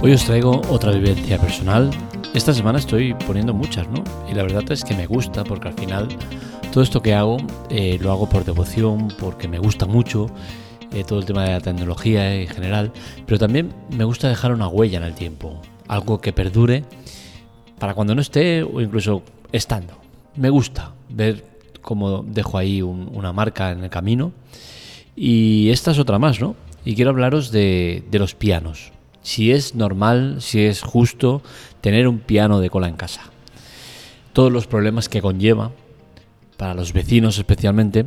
Hoy 0.00 0.12
os 0.12 0.24
traigo 0.24 0.62
otra 0.70 0.92
vivencia 0.92 1.38
personal. 1.38 1.90
Esta 2.32 2.54
semana 2.54 2.78
estoy 2.78 3.14
poniendo 3.26 3.52
muchas, 3.52 3.88
¿no? 3.88 4.04
Y 4.30 4.34
la 4.34 4.44
verdad 4.44 4.70
es 4.70 4.84
que 4.84 4.94
me 4.94 5.06
gusta 5.06 5.42
porque 5.42 5.68
al 5.68 5.74
final 5.74 6.06
todo 6.72 6.84
esto 6.84 7.02
que 7.02 7.14
hago 7.14 7.38
eh, 7.68 7.98
lo 8.00 8.12
hago 8.12 8.28
por 8.28 8.44
devoción, 8.44 9.08
porque 9.18 9.48
me 9.48 9.58
gusta 9.58 9.86
mucho 9.86 10.30
eh, 10.92 11.02
todo 11.02 11.18
el 11.18 11.24
tema 11.24 11.42
de 11.42 11.50
la 11.50 11.60
tecnología 11.60 12.32
en 12.32 12.46
general, 12.46 12.92
pero 13.26 13.40
también 13.40 13.72
me 13.90 14.04
gusta 14.04 14.28
dejar 14.28 14.52
una 14.52 14.68
huella 14.68 14.98
en 14.98 15.04
el 15.04 15.14
tiempo, 15.14 15.60
algo 15.88 16.20
que 16.20 16.32
perdure 16.32 16.84
para 17.80 17.94
cuando 17.94 18.14
no 18.14 18.20
esté 18.20 18.62
o 18.62 18.80
incluso 18.80 19.24
estando. 19.50 19.94
Me 20.36 20.48
gusta 20.48 20.92
ver 21.08 21.44
cómo 21.82 22.22
dejo 22.22 22.56
ahí 22.56 22.82
una 22.82 23.32
marca 23.32 23.72
en 23.72 23.82
el 23.82 23.90
camino. 23.90 24.30
Y 25.16 25.70
esta 25.70 25.90
es 25.90 25.98
otra 25.98 26.20
más, 26.20 26.40
¿no? 26.40 26.54
Y 26.84 26.94
quiero 26.94 27.10
hablaros 27.10 27.50
de, 27.50 28.04
de 28.08 28.18
los 28.20 28.36
pianos. 28.36 28.92
Si 29.28 29.52
es 29.52 29.74
normal, 29.74 30.36
si 30.40 30.62
es 30.62 30.80
justo 30.80 31.42
tener 31.82 32.08
un 32.08 32.18
piano 32.18 32.60
de 32.60 32.70
cola 32.70 32.88
en 32.88 32.96
casa. 32.96 33.24
Todos 34.32 34.50
los 34.50 34.66
problemas 34.66 35.10
que 35.10 35.20
conlleva, 35.20 35.70
para 36.56 36.72
los 36.72 36.94
vecinos 36.94 37.36
especialmente. 37.36 38.06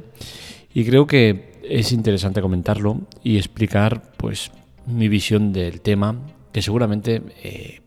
Y 0.73 0.83
creo 0.83 1.05
que 1.05 1.61
es 1.63 1.91
interesante 1.91 2.41
comentarlo 2.41 3.01
y 3.23 3.37
explicar 3.37 4.01
pues 4.17 4.49
mi 4.87 5.09
visión 5.09 5.53
del 5.53 5.81
tema, 5.81 6.15
que 6.51 6.63
seguramente 6.63 7.21
eh, 7.43 7.81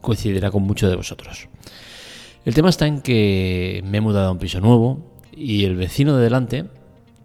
coincidirá 0.00 0.50
con 0.50 0.64
muchos 0.64 0.90
de 0.90 0.96
vosotros. 0.96 1.48
El 2.44 2.54
tema 2.54 2.70
está 2.70 2.88
en 2.88 3.02
que 3.02 3.84
me 3.86 3.98
he 3.98 4.00
mudado 4.00 4.30
a 4.30 4.32
un 4.32 4.38
piso 4.38 4.58
nuevo 4.58 5.14
y 5.30 5.62
el 5.62 5.76
vecino 5.76 6.16
de 6.16 6.24
delante 6.24 6.64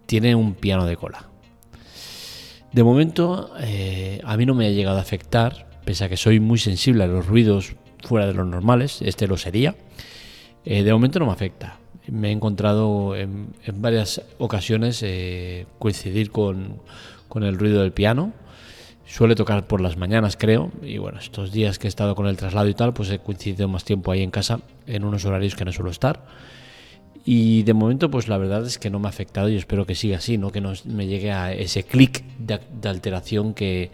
tiene 0.05 0.35
un 0.35 0.53
piano 0.53 0.85
de 0.85 0.95
cola. 0.95 1.27
De 2.76 2.84
momento 2.84 3.52
eh, 3.62 4.20
a 4.26 4.36
mí 4.36 4.45
no 4.45 4.54
me 4.54 4.68
ha 4.68 4.70
llegado 4.70 4.98
a 4.98 5.02
afectar, 5.02 5.66
pese 5.86 6.04
a 6.04 6.09
que 6.09 6.18
soy 6.18 6.42
muy 6.42 6.58
sensible 6.58 7.06
a 7.06 7.08
los 7.08 7.26
ruidos 7.26 7.73
fuera 8.04 8.28
de 8.28 8.34
los 8.34 8.45
normales, 8.45 9.02
este 9.02 9.28
lo 9.28 9.38
sería. 9.38 9.78
Eh, 10.66 10.84
de 10.84 10.92
momento 10.92 11.20
no 11.20 11.28
me 11.28 11.31
afecta. 11.31 11.80
Me 12.09 12.28
he 12.28 12.31
encontrado 12.34 13.16
en, 13.16 13.53
varias 13.76 14.22
ocasiones 14.40 15.02
eh, 15.03 15.68
coincidir 15.80 16.31
con, 16.31 16.81
con 17.30 17.44
el 17.44 17.58
ruido 17.58 17.81
del 17.81 17.94
piano. 17.94 18.34
Suele 19.06 19.36
tocar 19.36 19.68
por 19.68 19.80
las 19.80 19.96
mañanas, 19.96 20.36
creo. 20.36 20.70
Y 20.84 20.98
bueno, 20.98 21.20
estos 21.20 21.53
días 21.53 21.80
que 21.80 21.88
he 21.88 21.90
estado 21.90 22.14
con 22.14 22.28
el 22.28 22.36
traslado 22.36 22.68
y 22.68 22.73
tal, 22.73 22.94
pues 22.94 23.09
he 23.09 23.20
coincidido 23.20 23.70
más 23.70 23.86
tiempo 23.86 24.12
ahí 24.12 24.22
en 24.22 24.31
casa, 24.31 24.59
en 24.86 25.06
unos 25.06 25.23
horarios 25.23 25.56
que 25.56 25.64
no 25.64 25.72
suelo 25.72 25.92
estar. 25.92 26.26
Y 27.28 27.64
de 27.64 27.73
momento, 27.73 28.12
pues 28.12 28.28
la 28.28 28.38
verdad 28.38 28.64
es 28.68 28.78
que 28.78 28.92
no 28.92 29.00
me 29.00 29.08
ha 29.08 29.09
afectado 29.09 29.50
y 29.50 29.56
espero 29.56 29.88
que 29.88 29.95
siga 29.95 30.18
así, 30.18 30.38
¿no? 30.38 30.52
Que 30.52 30.62
no 30.62 30.73
me 30.86 31.08
llegue 31.08 31.31
a 31.31 31.54
ese 31.54 31.84
clic 31.84 32.23
de, 32.38 32.59
alteración 32.88 33.56
que, 33.56 33.90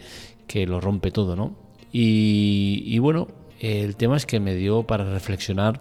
lo 0.66 0.82
rompe 0.82 1.10
todo, 1.10 1.34
¿no? 1.34 1.56
Y, 1.90 2.98
bueno, 2.98 3.28
el 3.58 3.96
tema 3.96 4.18
es 4.18 4.26
que 4.26 4.38
me 4.38 4.54
dio 4.54 4.82
para 4.82 5.10
reflexionar 5.10 5.80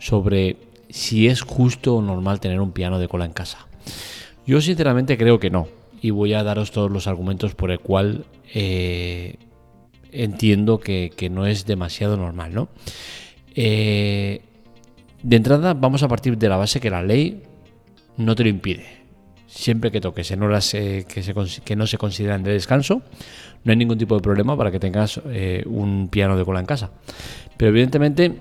sobre 0.00 0.56
si 0.88 1.28
es 1.28 1.42
justo 1.42 1.94
o 1.94 2.02
normal 2.02 2.40
tener 2.40 2.60
un 2.60 2.72
piano 2.72 2.98
de 2.98 3.06
cola 3.06 3.24
en 3.24 3.32
casa. 3.32 3.68
Yo 4.44 4.60
sinceramente 4.60 5.16
creo 5.16 5.38
que 5.38 5.50
no. 5.50 5.68
Y 6.02 6.10
voy 6.10 6.32
a 6.32 6.42
daros 6.42 6.72
todos 6.72 6.90
los 6.90 7.06
argumentos 7.06 7.54
por 7.54 7.70
el 7.70 7.78
cual 7.78 8.24
eh, 8.52 9.36
entiendo 10.10 10.80
que, 10.80 11.12
que, 11.16 11.30
no 11.30 11.46
es 11.46 11.66
demasiado 11.66 12.16
normal, 12.16 12.54
¿no? 12.54 12.68
Eh, 13.54 14.40
de 15.22 15.36
entrada 15.36 15.74
vamos 15.74 16.02
a 16.02 16.08
partir 16.08 16.38
de 16.38 16.48
la 16.48 16.56
base 16.56 16.80
que 16.80 16.90
la 16.90 17.02
ley 17.02 17.42
no 18.16 18.34
te 18.34 18.44
lo 18.44 18.48
impide. 18.48 18.86
Siempre 19.46 19.90
que 19.90 20.00
toques 20.00 20.30
eh, 20.30 21.04
que, 21.64 21.76
no 21.76 21.86
se 21.86 21.98
consideran 21.98 22.42
de 22.42 22.52
descanso, 22.52 23.02
no 23.64 23.72
hay 23.72 23.76
ningún 23.76 23.98
tipo 23.98 24.14
de 24.14 24.20
problema 24.20 24.56
para 24.56 24.70
que 24.70 24.78
tengas 24.78 25.20
eh, 25.26 25.64
un 25.66 26.08
piano 26.08 26.36
de 26.36 26.44
cola 26.44 26.60
en 26.60 26.66
casa. 26.66 26.90
Pero 27.56 27.70
evidentemente 27.70 28.32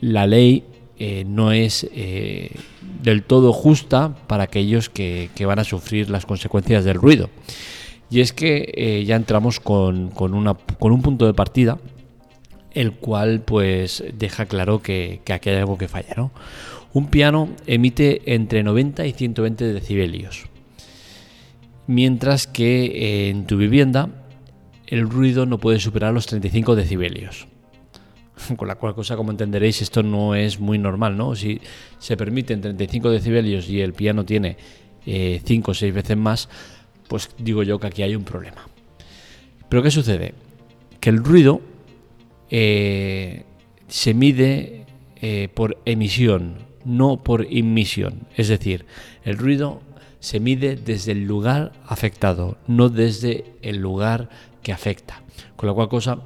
la 0.00 0.26
ley 0.26 0.64
eh, 0.98 1.24
no 1.24 1.52
es 1.52 1.88
del 1.92 3.22
todo 3.22 3.52
justa 3.52 4.16
para 4.26 4.44
aquellos 4.44 4.90
que, 4.90 5.30
van 5.46 5.60
a 5.60 5.64
sufrir 5.64 6.10
las 6.10 6.26
consecuencias 6.26 6.84
del 6.84 6.96
ruido. 6.96 7.30
Y 8.10 8.20
es 8.20 8.32
que 8.32 9.04
ya 9.06 9.16
entramos 9.16 9.60
con 9.60 10.12
un 10.18 11.02
punto 11.02 11.26
de 11.26 11.34
partida 11.34 11.78
el 12.78 12.92
cual 12.92 13.40
pues 13.40 14.04
deja 14.16 14.46
claro 14.46 14.80
que, 14.80 15.20
aquí 15.32 15.50
hay 15.50 15.56
algo 15.56 15.76
que 15.76 15.88
falla. 15.88 16.14
¿no? 16.16 16.30
Un 16.92 17.08
piano 17.08 17.48
emite 17.66 18.32
entre 18.32 18.62
90 18.62 19.04
y 19.04 19.12
120 19.12 19.64
decibelios, 19.72 20.44
mientras 21.88 22.46
que 22.46 22.84
eh, 22.84 23.30
en 23.30 23.46
tu 23.46 23.56
vivienda 23.56 24.10
el 24.86 25.10
ruido 25.10 25.44
no 25.44 25.58
puede 25.58 25.80
superar 25.80 26.14
los 26.14 26.26
35 26.26 26.76
decibelios. 26.76 27.48
Con 28.56 28.68
la 28.68 28.76
cual 28.76 28.94
cosa, 28.94 29.16
como 29.16 29.32
entenderéis, 29.32 29.82
esto 29.82 30.04
no 30.04 30.36
es 30.36 30.60
muy 30.60 30.78
normal, 30.78 31.16
¿no? 31.16 31.34
Si 31.34 31.60
se 31.98 32.16
permiten 32.16 32.60
35 32.60 33.10
decibelios 33.10 33.68
y 33.68 33.80
el 33.80 33.92
piano 33.92 34.24
tiene 34.24 34.56
5 35.04 35.06
eh, 35.06 35.62
o 35.66 35.74
6 35.74 35.92
veces 35.92 36.16
más, 36.16 36.48
pues 37.08 37.28
digo 37.38 37.64
yo 37.64 37.80
que 37.80 37.88
aquí 37.88 38.02
hay 38.02 38.14
un 38.14 38.22
problema. 38.22 38.68
Pero 39.68 39.82
¿qué 39.82 39.90
sucede? 39.90 40.34
Que 41.00 41.10
el 41.10 41.18
ruido 41.24 41.60
eh, 42.50 43.44
se 43.88 44.14
mide 44.14 44.84
eh, 45.20 45.48
por 45.52 45.78
emisión, 45.84 46.54
no 46.84 47.22
por 47.22 47.46
emisión. 47.50 48.26
Es 48.36 48.48
decir, 48.48 48.86
el 49.24 49.38
ruido 49.38 49.80
se 50.20 50.40
mide 50.40 50.76
desde 50.76 51.12
el 51.12 51.24
lugar 51.24 51.72
afectado, 51.86 52.58
no 52.66 52.88
desde 52.88 53.44
el 53.62 53.78
lugar 53.78 54.28
que 54.62 54.72
afecta. 54.72 55.22
Con 55.56 55.68
la 55.68 55.74
cual 55.74 55.88
cosa, 55.88 56.20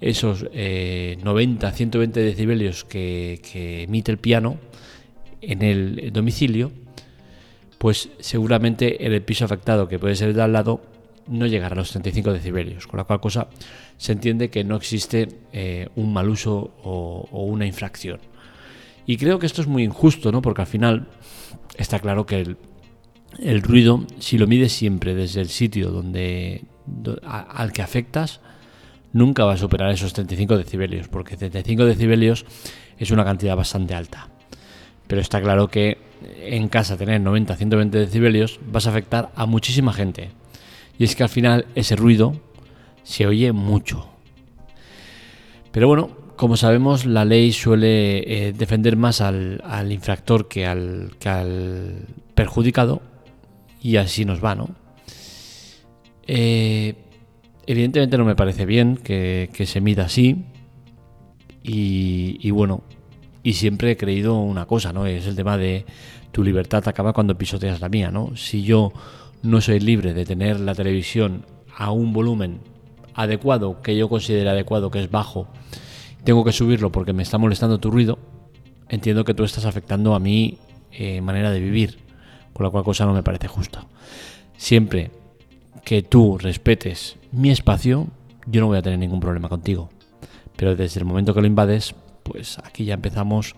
esos 0.00 0.42
90, 0.42 0.50
eh, 0.54 1.72
120 1.72 2.20
decibelios 2.20 2.84
que, 2.84 3.40
que 3.50 3.84
emite 3.84 4.12
el 4.12 4.18
piano 4.18 4.58
en 5.40 5.62
el 5.62 6.12
domicilio, 6.12 6.72
pues 7.78 8.10
seguramente 8.20 9.04
en 9.04 9.12
el 9.12 9.22
piso 9.22 9.44
afectado, 9.44 9.88
que 9.88 9.98
puede 9.98 10.14
ser 10.14 10.34
de 10.34 10.42
al 10.42 10.52
lado, 10.52 10.80
no 11.28 11.46
llegará 11.46 11.74
a 11.74 11.78
los 11.78 11.90
35 11.90 12.32
decibelios, 12.32 12.86
con 12.86 12.98
la 12.98 13.04
cual 13.04 13.20
cosa 13.20 13.48
se 13.96 14.12
entiende 14.12 14.50
que 14.50 14.64
no 14.64 14.76
existe 14.76 15.28
eh, 15.52 15.88
un 15.96 16.12
mal 16.12 16.28
uso 16.28 16.74
o, 16.82 17.44
una 17.44 17.66
infracción. 17.66 18.20
Y 19.06 19.16
creo 19.16 19.38
que 19.38 19.46
esto 19.46 19.60
es 19.60 19.66
muy 19.66 19.82
injusto, 19.82 20.32
¿no? 20.32 20.42
Porque 20.42 20.62
al 20.62 20.66
final 20.66 21.08
está 21.76 21.98
claro 21.98 22.26
que 22.26 22.56
el, 23.38 23.62
ruido, 23.62 24.06
si 24.18 24.38
lo 24.38 24.46
mides 24.46 24.72
siempre 24.72 25.14
desde 25.14 25.40
el 25.40 25.48
sitio 25.48 25.90
donde, 25.90 26.64
al 27.24 27.72
que 27.72 27.82
afectas, 27.82 28.40
nunca 29.12 29.44
va 29.44 29.54
a 29.54 29.56
superar 29.56 29.90
esos 29.90 30.12
35 30.12 30.56
decibelios, 30.56 31.08
porque 31.08 31.36
35 31.36 31.84
decibelios 31.84 32.44
es 32.98 33.10
una 33.10 33.24
cantidad 33.24 33.56
bastante 33.56 33.94
alta. 33.94 34.28
Pero 35.08 35.20
está 35.20 35.40
claro 35.40 35.68
que 35.68 35.98
en 36.40 36.68
casa 36.68 36.96
tener 36.96 37.20
90-120 37.20 37.90
decibelios 37.90 38.60
vas 38.66 38.86
a 38.86 38.90
afectar 38.90 39.32
a 39.34 39.46
muchísima 39.46 39.92
gente 39.92 40.30
y 40.98 41.04
es 41.04 41.16
que 41.16 41.22
al 41.22 41.28
final 41.28 41.66
ese 41.74 41.96
ruido 41.96 42.40
se 43.02 43.26
oye 43.26 43.52
mucho. 43.52 44.08
Pero 45.72 45.88
bueno, 45.88 46.10
como 46.36 46.56
sabemos, 46.56 47.06
la 47.06 47.24
ley 47.24 47.52
suele 47.52 48.48
eh, 48.48 48.52
defender 48.52 48.96
más 48.96 49.20
al, 49.20 49.62
infractor 49.90 50.48
que 50.48 50.66
al, 50.66 51.12
al, 51.24 52.06
perjudicado 52.34 53.00
y 53.80 53.96
así 53.96 54.24
nos 54.24 54.42
va, 54.42 54.54
¿no? 54.54 54.70
Eh, 56.26 56.94
evidentemente 57.66 58.18
no 58.18 58.24
me 58.24 58.36
parece 58.36 58.66
bien 58.66 58.96
que, 58.96 59.50
se 59.66 59.80
mida 59.80 60.04
así 60.04 60.44
y, 61.62 62.38
y, 62.40 62.50
bueno, 62.50 62.82
y 63.42 63.54
siempre 63.54 63.92
he 63.92 63.96
creído 63.96 64.38
una 64.38 64.66
cosa, 64.66 64.92
¿no? 64.92 65.06
Es 65.06 65.26
el 65.26 65.36
tema 65.36 65.56
de 65.56 65.84
tu 66.32 66.42
libertad 66.42 66.86
acaba 66.88 67.12
cuando 67.12 67.36
pisoteas 67.36 67.80
la 67.80 67.88
mía, 67.88 68.10
¿no? 68.10 68.34
Si 68.36 68.62
yo 68.62 68.92
no 69.42 69.60
soy 69.60 69.80
libre 69.80 70.14
de 70.14 70.24
tener 70.24 70.60
la 70.60 70.74
televisión 70.74 71.46
a 71.76 71.90
un 71.90 72.12
volumen 72.12 72.60
adecuado, 73.14 73.82
que 73.82 73.96
yo 73.96 74.08
considere 74.08 74.48
adecuado, 74.50 74.90
que 74.90 75.02
es 75.02 75.10
bajo, 75.10 75.48
tengo 76.24 76.44
que 76.44 76.52
subirlo 76.52 76.92
porque 76.92 77.12
me 77.12 77.22
está 77.22 77.38
molestando 77.38 77.78
tu 77.78 77.90
ruido, 77.90 78.18
entiendo 78.88 79.24
que 79.24 79.34
tú 79.34 79.44
estás 79.44 79.64
afectando 79.64 80.14
a 80.14 80.20
mi 80.20 80.58
eh, 80.92 81.20
manera 81.20 81.50
de 81.50 81.60
vivir, 81.60 81.98
con 82.52 82.64
la 82.64 82.70
cual 82.70 82.84
cosa 82.84 83.06
no 83.06 83.12
me 83.12 83.22
parece 83.22 83.48
justa. 83.48 83.86
Siempre 84.56 85.10
que 85.84 86.02
tú 86.02 86.38
respetes 86.38 87.16
mi 87.32 87.50
espacio, 87.50 88.06
yo 88.46 88.60
no 88.60 88.68
voy 88.68 88.78
a 88.78 88.82
tener 88.82 88.98
ningún 88.98 89.20
problema 89.20 89.48
contigo. 89.48 89.90
Pero 90.56 90.76
desde 90.76 91.00
el 91.00 91.06
momento 91.06 91.34
que 91.34 91.40
lo 91.40 91.46
invades, 91.46 91.94
pues 92.22 92.58
aquí 92.58 92.84
ya 92.84 92.94
empezamos 92.94 93.56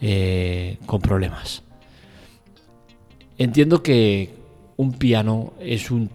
eh, 0.00 0.78
con 0.86 1.00
problemas. 1.00 1.62
Entiendo 3.38 3.82
que, 3.82 4.34
un 4.82 4.92
piano 4.92 5.52
es 5.60 5.90
un 5.90 6.10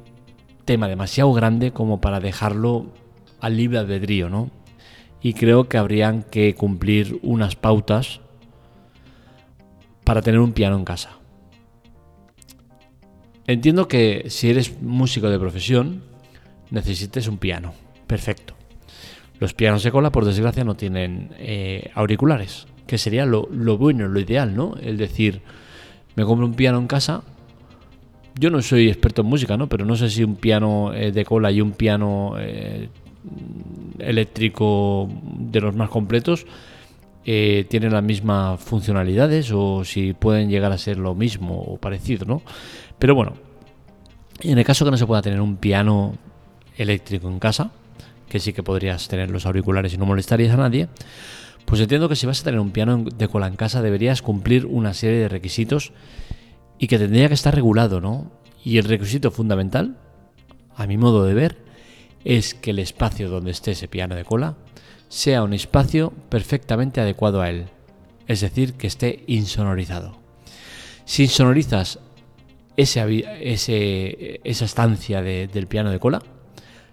tema 0.66 0.88
demasiado 0.88 1.32
grande 1.34 1.72
como 1.72 2.02
para 2.02 2.20
dejarlo 2.20 2.88
al 3.40 3.56
libre 3.56 3.80
albedrío, 3.80 4.30
¿no? 4.30 4.52
Y 5.22 5.34
creo 5.34 5.68
que 5.68 5.78
habrían 5.78 6.24
que 6.24 6.54
cumplir 6.54 7.20
unas 7.24 7.56
pautas 7.56 8.20
para 10.04 10.22
tener 10.22 10.40
un 10.40 10.52
piano 10.52 10.78
en 10.78 10.86
casa. 10.86 11.18
Entiendo 13.48 13.88
que 13.88 14.26
si 14.28 14.50
eres 14.50 14.82
músico 14.82 15.30
de 15.30 15.40
profesión, 15.40 16.04
necesites 16.70 17.28
un 17.28 17.38
piano. 17.38 17.74
Perfecto. 18.06 18.56
Los 19.40 19.54
pianos 19.54 19.84
de 19.84 19.92
cola, 19.92 20.12
por 20.12 20.26
desgracia, 20.26 20.64
no 20.64 20.76
tienen 20.76 21.30
eh, 21.38 21.92
auriculares, 21.94 22.68
que 22.86 22.98
sería 22.98 23.26
lo, 23.26 23.48
lo, 23.52 23.78
bueno, 23.78 24.08
lo 24.08 24.20
ideal, 24.20 24.56
¿no? 24.56 24.76
Es 24.82 24.98
decir, 24.98 25.42
me 26.16 26.26
compro 26.26 26.46
un 26.46 26.56
piano 26.56 26.78
en 26.80 26.88
casa. 26.88 27.24
Yo 28.40 28.50
no 28.50 28.62
soy 28.62 28.88
experto 28.88 29.22
en 29.22 29.28
música, 29.28 29.58
¿no? 29.58 29.68
Pero 29.68 29.86
no 29.86 29.96
sé 29.96 30.10
si 30.10 30.24
un 30.24 30.36
piano 30.36 30.94
eh, 30.94 31.12
de 31.12 31.26
cola 31.26 31.52
y 31.52 31.62
un 31.62 31.72
piano 31.72 32.36
eh, 32.38 32.90
eléctrico 34.00 35.10
de 35.24 35.62
los 35.62 35.76
más 35.76 35.90
completos 35.90 36.46
tienen 37.26 37.92
las 37.92 38.04
mismas 38.04 38.58
funcionalidades 38.62 39.52
o 39.52 39.84
si 39.84 40.14
pueden 40.14 40.50
llegar 40.50 40.72
a 40.72 40.78
ser 40.78 40.98
lo 40.98 41.14
mismo 41.14 41.60
o 41.60 41.76
parecido, 41.76 42.26
¿no? 42.26 42.42
Pero 42.98 43.16
bueno, 43.16 43.34
en 44.40 44.58
el 44.58 44.64
caso 44.64 44.86
que 44.86 44.92
no 44.92 44.98
se 44.98 45.06
pueda 45.06 45.22
tener 45.22 45.42
un 45.42 45.58
piano 45.58 46.16
eléctrico 46.78 47.28
en 47.28 47.40
casa, 47.40 47.72
que 48.30 48.40
sí 48.40 48.54
que 48.54 48.64
podrías 48.64 49.08
tener 49.08 49.32
los 49.32 49.46
auriculares 49.46 49.94
y 49.94 49.98
no 49.98 50.06
molestarías 50.06 50.54
a 50.54 50.58
nadie, 50.58 50.88
pues 51.66 51.82
entiendo 51.82 52.08
que 52.08 52.16
si 52.16 52.26
vas 52.26 52.42
a 52.42 52.44
tener 52.44 52.60
un 52.60 52.72
piano 52.72 53.04
de 53.04 53.28
cola 53.28 53.48
en 53.48 53.56
casa 53.56 53.82
deberías 53.82 54.22
cumplir 54.22 54.66
una 54.66 54.94
serie 54.94 55.20
de 55.20 55.30
requisitos 55.30 55.92
y 56.80 56.88
que 56.88 56.98
tendría 56.98 57.28
que 57.28 57.34
estar 57.34 57.54
regulado, 57.54 58.02
¿no? 58.02 58.32
Y 58.64 58.78
el 58.78 58.86
requisito 58.86 59.32
fundamental, 59.32 59.98
a 60.76 60.88
mi 60.88 60.98
modo 60.98 61.26
de 61.26 61.34
ver, 61.34 61.58
es 62.24 62.54
que 62.54 62.72
el 62.72 62.80
espacio 62.80 63.30
donde 63.30 63.52
esté 63.52 63.72
ese 63.72 63.88
piano 63.88 64.16
de 64.16 64.26
cola 64.26 64.58
sea 65.10 65.44
un 65.44 65.54
espacio 65.54 66.12
perfectamente 66.30 67.00
adecuado 67.00 67.42
a 67.42 67.50
él, 67.50 67.68
es 68.28 68.42
decir, 68.42 68.74
que 68.74 68.88
esté 68.88 69.24
insonorizado. 69.28 70.18
Si 71.06 71.24
insonorizas 71.24 72.00
ese, 72.76 73.26
ese, 73.42 74.42
esa 74.44 74.66
estancia 74.66 75.22
del 75.22 75.68
piano 75.68 75.90
de 75.90 76.00
cola, 76.00 76.22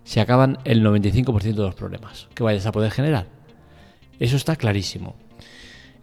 se 0.04 0.20
acaban 0.20 0.58
el 0.64 0.84
95% 0.84 1.40
de 1.40 1.54
los 1.54 1.74
problemas 1.74 2.28
que 2.34 2.42
vayas 2.42 2.66
a 2.66 2.72
poder 2.72 2.90
generar. 2.90 3.26
Eso 4.20 4.36
está 4.36 4.54
clarísimo. 4.56 5.16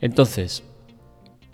Entonces, 0.02 0.64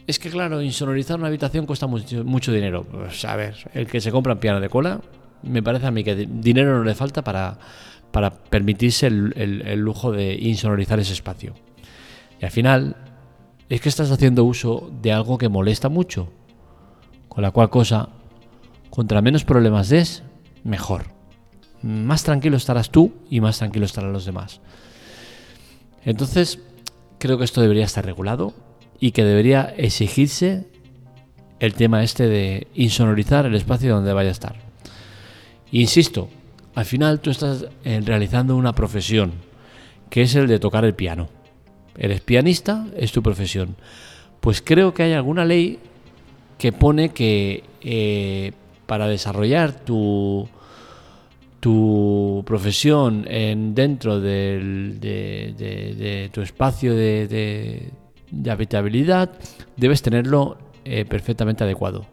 es 0.07 0.19
que 0.19 0.29
claro, 0.29 0.61
insonorizar 0.61 1.19
una 1.19 1.27
habitación 1.27 1.65
cuesta 1.65 1.85
mucho, 1.87 2.51
dinero. 2.51 2.83
Pues 2.83 3.23
a 3.25 3.35
ver, 3.35 3.69
el 3.73 3.87
que 3.87 4.01
se 4.01 4.11
compra 4.11 4.33
un 4.33 4.39
piano 4.39 4.59
de 4.59 4.69
cola, 4.69 5.01
me 5.43 5.61
parece 5.61 5.87
a 5.87 5.91
mí 5.91 6.03
que 6.03 6.15
dinero 6.15 6.77
no 6.77 6.83
le 6.83 6.95
falta 6.95 7.23
para, 7.23 7.59
para 8.11 8.31
permitirse 8.31 9.07
el, 9.07 9.33
el 9.35 9.79
lujo 9.79 10.11
de 10.11 10.33
insonorizar 10.33 10.99
ese 10.99 11.13
espacio. 11.13 11.53
Y 12.39 12.45
al 12.45 12.51
final, 12.51 12.95
es 13.69 13.81
que 13.81 13.89
estás 13.89 14.09
haciendo 14.09 14.43
uso 14.45 14.89
de 15.01 15.11
algo 15.11 15.37
que 15.37 15.49
molesta 15.49 15.89
mucho. 15.89 16.31
Con 17.27 17.43
la 17.43 17.51
cual 17.51 17.69
cosa, 17.69 18.09
contra 18.89 19.21
menos 19.21 19.43
problemas 19.43 19.89
des, 19.89 20.23
mejor 20.63 21.17
más 21.81 22.23
tranquilo 22.23 22.57
estarás 22.57 22.89
tú 22.89 23.13
y 23.29 23.41
más 23.41 23.59
tranquilo 23.59 23.85
estarán 23.85 24.13
los 24.13 24.25
demás. 24.25 24.61
Entonces, 26.03 26.59
creo 27.19 27.37
que 27.37 27.43
esto 27.43 27.61
debería 27.61 27.85
estar 27.85 28.05
regulado 28.05 28.53
y 28.99 29.11
que 29.11 29.23
debería 29.23 29.73
exigirse 29.77 30.65
el 31.59 31.73
tema 31.73 32.03
este 32.03 32.27
de 32.27 32.67
insonorizar 32.75 33.45
el 33.45 33.55
espacio 33.55 33.93
donde 33.93 34.13
vaya 34.13 34.29
a 34.29 34.33
estar. 34.33 34.55
Insisto, 35.71 36.29
al 36.75 36.85
final 36.85 37.19
tú 37.19 37.29
estás 37.29 37.65
eh, 37.83 38.01
realizando 38.03 38.55
una 38.55 38.73
profesión, 38.73 39.33
que 40.09 40.21
es 40.21 40.35
el 40.35 40.47
de 40.47 40.59
tocar 40.59 40.85
el 40.85 40.93
piano. 40.93 41.29
Eres 41.97 42.21
pianista, 42.21 42.87
es 42.95 43.11
tu 43.11 43.23
profesión. 43.23 43.75
Pues 44.39 44.61
creo 44.61 44.93
que 44.93 45.03
hay 45.03 45.13
alguna 45.13 45.43
ley 45.45 45.79
que 46.57 46.71
pone 46.71 47.09
que 47.09 47.63
eh, 47.81 48.51
para 48.85 49.07
desarrollar 49.07 49.73
tu, 49.83 50.47
tu 51.59 52.43
profesión 52.45 53.25
en, 53.27 53.75
dentro 53.75 54.19
de, 54.19 54.99
tu 56.31 56.41
espacio 56.41 56.95
de, 56.95 57.89
habitabilidad, 58.47 59.31
debes 59.75 60.01
tenerlo 60.01 60.57
eh, 60.85 61.05
perfectamente 61.05 61.63
adecuado. 61.63 62.05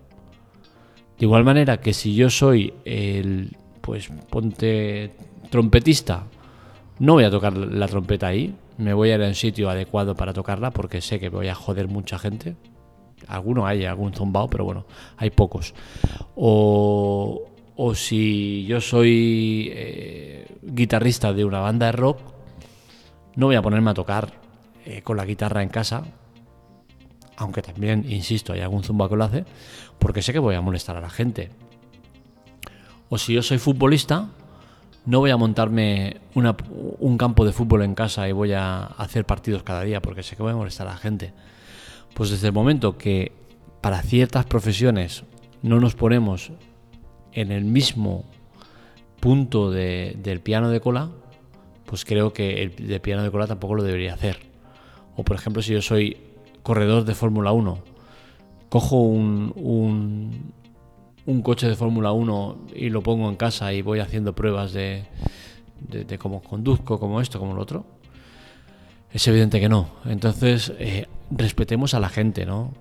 De 1.19 1.27
igual 1.27 1.45
manera 1.45 1.81
que 1.81 1.93
si 1.93 2.15
yo 2.15 2.29
soy 2.31 2.75
el, 2.85 3.57
pues 3.81 4.09
ponte 4.31 5.13
trompetista, 5.51 6.27
no 6.99 7.15
voy 7.15 7.25
a 7.25 7.31
tocar 7.31 7.57
la 7.57 7.87
trompeta 7.87 8.29
ahí, 8.29 8.55
me 8.79 8.95
voy 8.95 9.11
a 9.11 9.15
ir 9.15 9.23
a 9.23 9.29
un 9.29 9.35
sitio 9.35 9.71
adecuado 9.71 10.15
para 10.15 10.33
tocarla 10.33 10.71
porque 10.71 11.01
sé 11.01 11.21
que 11.21 11.29
voy 11.29 11.49
a 11.49 11.55
joder 11.55 11.89
mucha 11.89 12.19
gente. 12.19 12.57
Alguno 13.29 13.67
hay, 13.67 13.85
algún 13.85 14.13
zombao, 14.13 14.49
pero 14.49 14.65
bueno, 14.65 14.87
hay 15.17 15.31
pocos. 15.31 15.75
O, 16.35 17.43
o 17.77 17.95
si 17.95 18.67
yo 18.67 18.81
soy 18.81 19.71
eh, 19.73 20.47
guitarrista 20.63 21.33
de 21.33 21.45
una 21.45 21.61
banda 21.61 21.87
de 21.87 21.93
rock, 21.93 22.19
no 23.37 23.47
voy 23.47 23.57
a 23.57 23.63
ponerme 23.63 23.91
a 23.91 23.95
tocar 23.95 24.44
eh, 24.85 25.03
con 25.03 25.17
la 25.17 25.25
guitarra 25.25 25.63
en 25.63 25.69
casa, 25.69 26.05
aunque 27.37 27.63
también, 27.63 28.05
insisto, 28.11 28.53
hay 28.53 28.61
algún 28.61 28.85
zumba 28.85 29.09
que 29.09 29.17
lo 29.17 29.25
hace, 29.25 29.45
porque 29.99 30.23
sé 30.23 30.33
que 30.33 30.39
voy 30.39 30.55
a 30.55 30.61
molestar 30.61 30.97
a 30.97 31.01
la 31.01 31.11
gente. 31.11 31.51
O 33.09 33.19
si 33.19 33.35
yo 33.35 33.43
soy 33.43 33.59
futbolista, 33.59 34.29
no 35.07 35.19
voy 35.19 35.31
a 35.31 35.37
montarme 35.37 36.21
un 36.35 37.19
campo 37.19 37.45
de 37.45 37.53
fútbol 37.53 37.83
en 37.83 37.95
casa 37.95 38.29
y 38.29 38.33
voy 38.33 38.53
a 38.53 38.85
hacer 38.85 39.27
partidos 39.27 39.63
cada 39.63 39.83
día, 39.83 40.01
porque 40.01 40.23
sé 40.23 40.37
que 40.37 40.43
voy 40.43 40.53
a 40.53 40.57
molestar 40.57 40.87
a 40.87 40.93
la 40.93 40.97
gente. 40.97 41.33
Pues 42.15 42.31
desde 42.31 42.49
el 42.49 42.53
momento 42.53 42.97
que 42.97 43.33
para 43.81 44.03
ciertas 44.03 44.47
profesiones 44.47 45.25
no 45.63 45.81
nos 45.81 45.95
ponemos 45.95 46.53
en 47.33 47.53
el 47.53 47.65
mismo 47.65 48.25
punto 49.21 49.71
del 49.71 50.41
piano 50.41 50.71
de 50.71 50.81
cola, 50.81 51.11
pues 51.85 52.05
creo 52.05 52.33
que 52.33 52.63
el 52.63 52.89
de 52.89 53.01
piano 53.01 53.23
de 53.23 53.31
cola 53.31 53.47
tampoco 53.47 53.75
lo 53.75 53.83
debería 53.83 54.15
hacer. 54.15 54.54
O 55.17 55.25
por 55.25 55.37
ejemplo, 55.37 55.63
si 55.63 55.73
yo 55.73 55.83
soy 55.83 56.17
corredor 56.63 57.05
de 57.05 57.15
Fórmula 57.15 57.53
1, 57.53 57.79
cojo 58.69 59.01
un, 59.01 60.53
un, 61.27 61.43
coche 61.43 61.69
de 61.69 61.77
Fórmula 61.77 62.13
1 62.13 62.67
y 62.75 62.91
lo 62.91 63.03
pongo 63.03 63.29
en 63.29 63.37
casa 63.37 63.73
y 63.73 63.83
voy 63.83 64.01
haciendo 64.01 64.35
pruebas 64.35 64.73
de, 64.73 65.05
de, 65.89 66.19
cómo 66.19 66.43
conduzco, 66.43 66.99
como 66.99 67.21
esto, 67.21 67.39
como 67.39 67.55
lo 67.55 67.63
otro. 67.63 67.87
Es 69.13 69.27
evidente 69.29 69.61
que 69.61 69.69
no. 69.69 69.89
Entonces, 70.07 70.73
eh, 70.79 71.07
respetemos 71.31 71.95
a 71.95 72.01
la 72.01 72.09
gente, 72.09 72.47
¿no? 72.47 72.73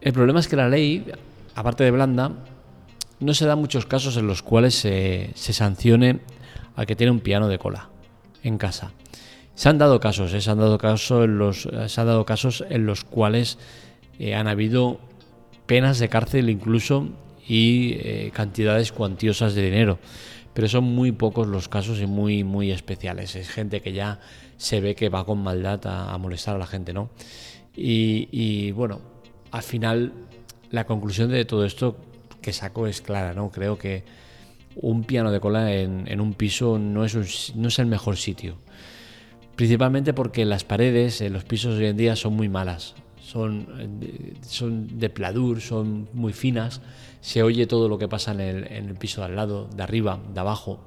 El 0.00 0.12
problema 0.12 0.40
es 0.40 0.48
que 0.48 0.56
la 0.56 0.68
ley, 0.68 1.04
aparte 1.54 1.84
de 1.84 1.90
blanda, 1.90 2.32
no 3.18 3.34
se 3.34 3.46
dan 3.46 3.58
muchos 3.58 3.86
casos 3.86 4.16
en 4.16 4.26
los 4.26 4.42
cuales 4.42 4.74
se, 4.74 5.32
sancione 5.34 6.20
al 6.74 6.86
que 6.86 6.96
tiene 6.96 7.10
un 7.10 7.20
piano 7.20 7.48
de 7.48 7.58
cola 7.58 7.88
en 8.42 8.58
casa. 8.58 8.92
Se 9.56 9.70
han 9.70 9.78
dado 9.78 10.00
casos, 10.00 10.34
eh, 10.34 10.40
se, 10.40 10.50
han 10.50 10.58
dado 10.58 10.76
casos 10.76 11.24
en 11.24 11.38
los, 11.38 11.62
se 11.62 12.00
han 12.00 12.06
dado 12.06 12.26
casos 12.26 12.62
en 12.68 12.84
los 12.84 13.04
cuales 13.04 13.58
eh, 14.18 14.34
han 14.34 14.48
habido 14.48 15.00
penas 15.64 15.98
de 15.98 16.08
cárcel 16.08 16.50
incluso 16.50 17.08
y 17.48 17.94
eh, 17.94 18.30
cantidades 18.34 18.92
cuantiosas 18.92 19.54
de 19.54 19.62
dinero. 19.62 19.98
Pero 20.52 20.68
son 20.68 20.84
muy 20.84 21.10
pocos 21.10 21.48
los 21.48 21.68
casos 21.68 22.00
y 22.00 22.06
muy, 22.06 22.44
muy 22.44 22.70
especiales. 22.70 23.34
Es 23.34 23.48
gente 23.48 23.80
que 23.80 23.92
ya 23.92 24.20
se 24.58 24.80
ve 24.80 24.94
que 24.94 25.08
va 25.08 25.24
con 25.24 25.42
maldad 25.42 25.80
a, 25.86 26.16
molestar 26.18 26.54
a 26.54 26.58
la 26.58 26.66
gente, 26.66 26.92
¿no? 26.92 27.10
Y, 27.74 28.28
y 28.30 28.72
bueno, 28.72 29.00
al 29.50 29.62
final 29.62 30.12
la 30.70 30.84
conclusión 30.84 31.30
de 31.30 31.44
todo 31.44 31.64
esto 31.64 31.96
que 32.42 32.52
saco 32.52 32.86
es 32.86 33.00
clara, 33.00 33.34
¿no? 33.34 33.50
Creo 33.50 33.76
que 33.78 34.04
un 34.76 35.04
piano 35.04 35.32
de 35.32 35.40
cola 35.40 35.72
en, 35.74 36.20
un 36.20 36.34
piso 36.34 36.78
no 36.78 37.04
es, 37.04 37.54
no 37.54 37.68
es 37.68 37.78
el 37.78 37.86
mejor 37.86 38.16
sitio. 38.16 38.56
Principalmente 39.56 40.12
porque 40.12 40.44
las 40.44 40.64
paredes 40.64 41.20
en 41.22 41.32
los 41.32 41.44
pisos 41.44 41.76
hoy 41.76 41.86
en 41.86 41.96
día 41.96 42.14
son 42.14 42.34
muy 42.34 42.48
malas. 42.48 42.94
Son, 43.20 43.66
son 44.42 44.98
de 44.98 45.10
pladur, 45.10 45.60
son 45.60 46.08
muy 46.12 46.32
finas. 46.32 46.80
Se 47.20 47.42
oye 47.42 47.66
todo 47.66 47.88
lo 47.88 47.98
que 47.98 48.06
pasa 48.06 48.32
en 48.32 48.40
el, 48.40 48.66
en 48.70 48.88
el 48.88 48.94
piso 48.94 49.22
de 49.22 49.28
al 49.28 49.36
lado, 49.36 49.68
de 49.74 49.82
arriba, 49.82 50.20
de 50.32 50.40
abajo. 50.40 50.86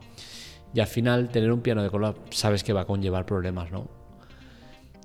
Y 0.73 0.79
al 0.79 0.87
final 0.87 1.29
tener 1.29 1.51
un 1.51 1.61
piano 1.61 1.81
de 1.81 1.89
cola 1.89 2.13
sabes 2.29 2.63
que 2.63 2.73
va 2.73 2.81
a 2.81 2.85
conllevar 2.85 3.25
problemas, 3.25 3.71
¿no? 3.71 3.87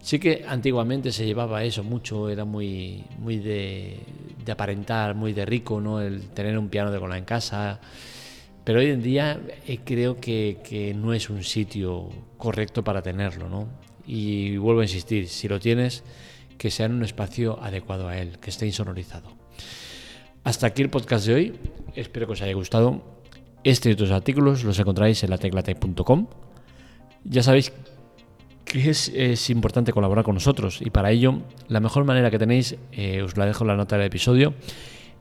Sí 0.02 0.18
que 0.18 0.44
antiguamente 0.46 1.10
se 1.12 1.24
llevaba 1.24 1.64
eso 1.64 1.82
mucho, 1.82 2.28
era 2.28 2.44
muy, 2.44 3.04
muy 3.18 3.38
de, 3.38 3.98
aparentar, 4.46 5.14
muy 5.14 5.32
de 5.32 5.46
rico, 5.46 5.80
¿no? 5.80 6.02
El 6.02 6.28
tener 6.28 6.58
un 6.58 6.68
piano 6.68 6.90
de 6.90 6.98
cola 6.98 7.16
en 7.16 7.24
casa. 7.24 7.80
Pero 8.64 8.80
hoy 8.80 8.86
en 8.86 9.02
día 9.02 9.40
eh, 9.66 9.78
creo 9.84 10.20
que, 10.20 10.94
no 10.96 11.12
es 11.12 11.30
un 11.30 11.44
sitio 11.44 12.08
correcto 12.38 12.82
para 12.82 13.02
tenerlo, 13.02 13.48
¿no? 13.48 13.68
Y 14.06 14.56
vuelvo 14.56 14.80
a 14.80 14.84
insistir, 14.84 15.28
si 15.28 15.48
lo 15.48 15.60
tienes, 15.60 16.02
que 16.58 16.70
sea 16.70 16.86
en 16.86 16.94
un 16.94 17.04
espacio 17.04 17.62
adecuado 17.62 18.08
a 18.08 18.18
él, 18.18 18.38
que 18.38 18.50
esté 18.50 18.66
insonorizado. 18.66 19.30
Hasta 20.44 20.66
aquí 20.66 20.82
el 20.82 20.90
podcast 20.90 21.26
de 21.26 21.34
hoy. 21.34 21.54
Espero 21.94 22.26
que 22.26 22.32
os 22.32 22.42
haya 22.42 22.54
gustado. 22.54 23.02
Este 23.64 23.88
y 23.88 23.92
otros 23.92 24.10
artículos 24.10 24.64
los 24.64 24.78
encontráis 24.78 25.22
en 25.24 25.30
la 25.30 25.38
teclatec.com. 25.38 26.26
Ya 27.24 27.42
sabéis 27.42 27.72
es, 28.74 29.50
importante 29.50 29.92
colaborar 29.92 30.24
con 30.24 30.34
nosotros 30.34 30.80
y 30.80 30.90
para 30.90 31.10
ello 31.10 31.42
la 31.68 31.80
mejor 31.80 32.04
manera 32.04 32.30
que 32.30 32.38
tenéis, 32.38 32.76
eh, 32.92 33.22
os 33.22 33.36
la 33.36 33.46
dejo 33.46 33.64
en 33.64 33.68
la 33.68 33.76
nota 33.76 33.96
del 33.96 34.06
episodio, 34.06 34.54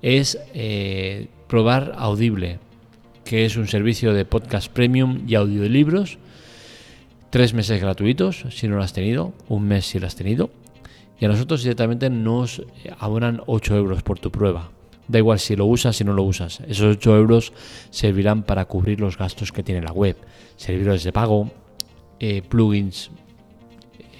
es 0.02 0.40
eh, 0.54 1.28
probar 1.48 1.94
Audible, 1.96 2.60
que 3.26 3.46
es 3.46 3.58
un 3.58 3.68
servicio 3.68 4.14
de 4.14 4.26
podcast 4.26 4.72
premium 4.72 5.24
y 5.28 5.36
audiolibros 5.36 6.18
tres 7.30 7.54
meses 7.54 7.82
gratuitos 7.82 8.46
si 8.52 8.68
no 8.68 8.76
lo 8.76 8.84
has 8.84 8.94
tenido, 8.94 9.34
un 9.50 9.68
mes 9.68 9.86
si 9.86 10.00
lo 10.00 10.08
has 10.08 10.16
tenido. 10.16 10.52
Y 11.20 11.26
a 11.26 11.30
nosotros 11.30 11.64
directamente 11.64 12.10
nos 12.10 12.62
abonan 13.00 13.42
8 13.48 13.76
euros 13.76 14.04
por 14.04 14.20
tu 14.20 14.32
prueba. 14.32 14.72
Da 15.08 15.20
igual 15.20 15.40
si 15.40 15.56
lo 15.56 15.66
usas, 15.66 15.96
si 15.96 16.04
no 16.04 16.14
lo 16.14 16.24
usas. 16.24 16.60
Esos 16.68 16.98
8 16.98 17.16
euros 17.16 17.54
servirán 17.90 18.44
para 18.44 18.66
cubrir 18.66 19.00
los 19.00 19.18
gastos 19.18 19.52
que 19.52 19.64
tiene 19.64 19.82
la 19.82 19.92
web. 19.92 20.18
Servidores 20.58 21.04
de 21.04 21.12
pago, 21.12 21.52
eh, 22.20 22.42
plugins, 22.42 23.10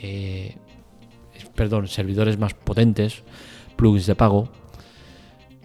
eh, 0.02 0.56
perdón, 1.56 1.88
servidores 1.88 2.38
más 2.38 2.54
potentes, 2.54 3.24
plugins 3.76 4.08
de 4.08 4.16
pago. 4.16 4.50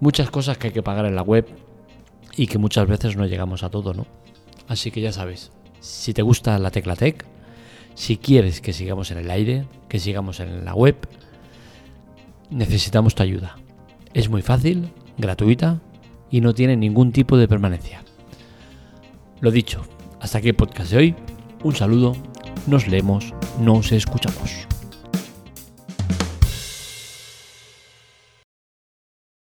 Muchas 0.01 0.31
cosas 0.31 0.59
que 0.59 0.69
hay 0.69 0.73
que 0.73 0.83
pagar 0.83 1.07
en 1.07 1.15
la 1.15 1.23
web 1.23 1.47
y 2.39 2.47
que 2.47 2.57
muchas 2.57 2.87
veces 2.87 3.17
no 3.17 3.27
llegamos 3.27 3.65
a 3.65 3.69
todo, 3.69 3.93
¿no? 3.93 4.07
Así 4.69 4.93
que 4.93 5.01
ya 5.01 5.13
sabes, 5.13 5.51
si 5.81 6.15
te 6.15 6.23
gusta 6.23 6.57
la 6.61 6.71
tecla 6.71 6.95
tech, 6.95 7.27
si 7.95 8.17
quieres 8.17 8.61
que 8.61 8.73
sigamos 8.73 9.11
en 9.11 9.19
el 9.19 9.31
aire, 9.31 9.67
que 9.89 9.99
sigamos 9.99 10.39
en 10.39 10.65
la 10.65 10.73
web, 10.73 10.97
necesitamos 12.49 13.17
tu 13.17 13.25
ayuda. 13.25 13.57
Es 14.15 14.29
muy 14.29 14.43
fácil, 14.43 14.89
gratuita 15.19 15.81
y 16.31 16.41
no 16.41 16.55
tiene 16.55 16.77
ningún 16.77 17.11
tipo 17.11 17.37
de 17.37 17.49
permanencia. 17.49 18.05
Lo 19.41 19.51
dicho, 19.51 19.83
hasta 20.21 20.39
aquí 20.39 20.51
el 20.51 20.55
podcast 20.55 20.93
de 20.93 20.97
hoy. 20.97 21.15
Un 21.65 21.75
saludo, 21.75 22.15
nos 22.69 22.87
leemos, 22.87 23.35
nos 23.59 23.91
escuchamos. 23.91 24.78